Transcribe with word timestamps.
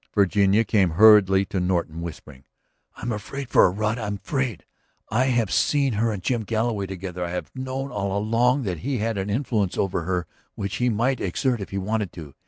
Virginia 0.15 0.63
came 0.63 0.89
hurriedly 0.97 1.45
to 1.45 1.59
Norton, 1.59 2.01
whispering: 2.01 2.43
"I'm 2.95 3.11
afraid 3.11 3.49
for 3.49 3.65
her, 3.65 3.71
Rod. 3.71 3.99
I'm 3.99 4.15
afraid! 4.15 4.65
I 5.11 5.25
have 5.25 5.51
seen 5.51 5.93
her 5.93 6.11
and 6.11 6.23
Jim 6.23 6.41
Galloway 6.41 6.87
together, 6.87 7.23
I 7.23 7.29
have 7.29 7.51
known 7.53 7.91
all 7.91 8.17
along 8.17 8.63
that 8.63 8.79
he 8.79 8.97
had 8.97 9.19
an 9.19 9.29
influence 9.29 9.77
over 9.77 10.01
her 10.01 10.25
which 10.55 10.77
he 10.77 10.89
might 10.89 11.21
exert 11.21 11.61
if 11.61 11.69
he 11.69 11.77
wanted 11.77 12.11
to. 12.13 12.33